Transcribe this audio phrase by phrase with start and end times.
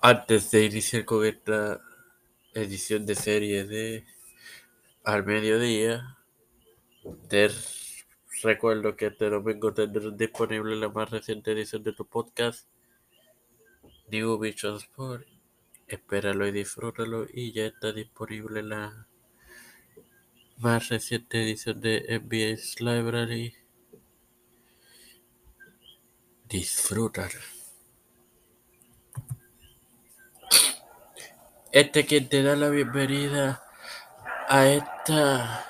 [0.00, 1.80] Antes de iniciar con esta
[2.54, 4.06] edición de serie de
[5.02, 6.16] Al Mediodía,
[7.28, 7.50] te
[8.44, 12.68] recuerdo que este domingo tendrás disponible la más reciente edición de tu podcast,
[14.08, 15.26] New Vision Sport.
[15.88, 17.26] Espéralo y disfrútalo.
[17.32, 19.08] Y ya está disponible la
[20.58, 23.52] más reciente edición de NBA's Library.
[26.48, 27.57] Disfrútalo.
[31.78, 33.62] Este quien te da la bienvenida
[34.48, 35.64] a esta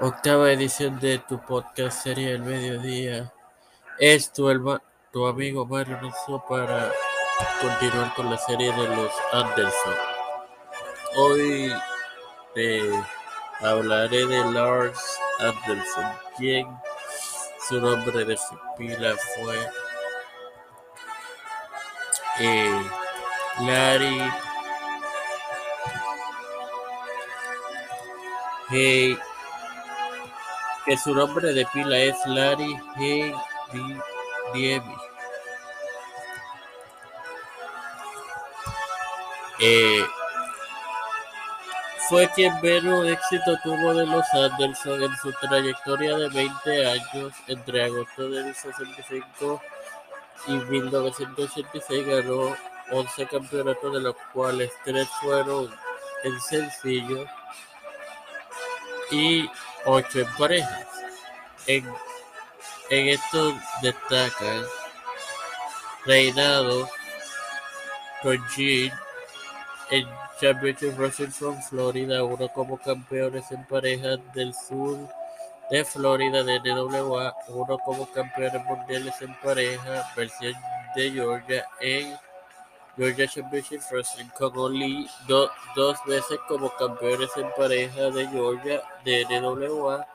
[0.00, 3.32] octava edición de tu podcast serie El Mediodía
[4.00, 6.90] es tu, amigo Mario Alonso para
[7.60, 9.94] continuar con la serie de los Anderson.
[11.14, 11.72] Hoy
[12.56, 12.82] te
[13.60, 16.66] hablaré de Lars Anderson, quien
[17.68, 19.56] su nombre de su pila fue
[22.40, 22.82] eh,
[23.60, 24.20] Larry
[28.72, 29.18] Que
[30.96, 33.34] su nombre de pila es Larry Hey
[34.54, 34.94] Diemi.
[39.60, 40.06] Eh,
[42.08, 47.34] fue quien menos éxito tuvo de los Anderson en su trayectoria de 20 años.
[47.48, 49.60] Entre agosto del 65
[50.46, 52.56] y 1986 ganó
[52.90, 55.70] 11 campeonatos, de los cuales 3 fueron
[56.24, 57.26] en sencillo
[59.12, 59.48] y
[59.84, 60.86] 8 en parejas.
[61.66, 61.88] En,
[62.90, 64.64] en esto destacan
[66.04, 66.88] reinado
[68.22, 68.92] con Jean
[69.90, 70.08] en
[70.40, 74.98] Championship Wrestling from Florida, uno como campeones en parejas del sur
[75.70, 80.54] de Florida de NWA, uno como campeones mundiales en pareja, versión
[80.96, 82.16] de Georgia en
[82.96, 90.06] Georgia Championship Wrestling con Oli dos veces como campeones en pareja de Georgia de NWA.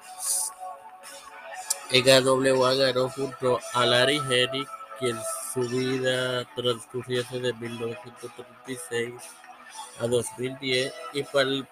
[1.90, 4.68] En AWA ganó junto a Larry Henry,
[5.00, 5.18] quien
[5.54, 9.14] su vida transcurriese de 1936
[10.00, 10.94] a 2010.
[11.14, 11.24] Y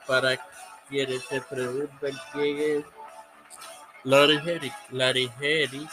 [0.07, 0.39] para,
[0.87, 2.85] quienes se preguntan quién es
[4.03, 5.87] Larry Henry, Larry Henry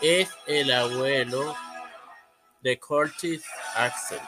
[0.00, 1.54] es el abuelo
[2.60, 3.44] de Curtis
[3.76, 4.20] Axel.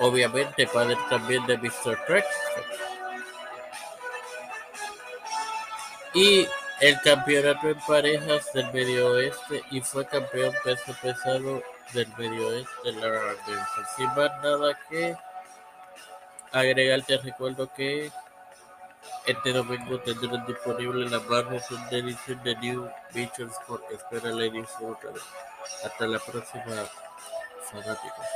[0.00, 1.98] Obviamente padre también de Mr.
[2.06, 2.24] Trek.
[6.14, 6.46] Y
[6.80, 11.62] el campeonato en parejas del medio oeste y fue campeón peso pesado
[11.92, 13.34] del medio oeste la
[13.96, 15.16] Sin más nada que
[16.50, 18.10] agregar, te recuerdo que
[19.26, 24.96] este domingo tendrán disponible la más reciente edición de New Visions porque espera la edición
[25.84, 26.88] Hasta la próxima,
[27.70, 28.26] fanáticos.